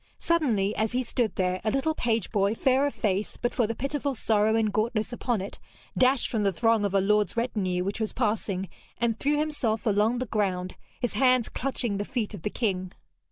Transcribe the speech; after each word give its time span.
Suddenly, 0.17 0.75
as 0.75 0.93
he 0.93 1.03
stood 1.03 1.35
there, 1.35 1.61
a 1.63 1.69
little 1.69 1.93
page 1.93 2.31
boy, 2.31 2.55
fair 2.55 2.87
of 2.87 2.95
face 2.95 3.37
but 3.37 3.53
for 3.53 3.67
the 3.67 3.75
pitiful 3.75 4.15
sorrow 4.15 4.55
and 4.55 4.73
gauntness 4.73 5.13
upon 5.13 5.41
it, 5.41 5.59
dashed 5.95 6.27
from 6.27 6.41
the 6.41 6.51
throng 6.51 6.83
of 6.85 6.95
a 6.95 6.99
lord's 7.01 7.37
retinue 7.37 7.83
which 7.83 7.99
was 7.99 8.11
passing 8.11 8.67
and 8.97 9.19
threw 9.19 9.37
himself 9.37 9.85
along 9.85 10.17
the 10.17 10.25
ground, 10.25 10.75
his 10.99 11.13
hands 11.13 11.49
clutching 11.49 11.97
the 11.97 12.03
feet 12.03 12.33
of 12.33 12.41
the 12.41 12.49
king. 12.49 12.93